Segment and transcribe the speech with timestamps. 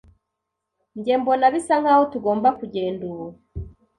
[0.97, 3.27] Njye mbona bisa nkaho tugomba kugenda ubu.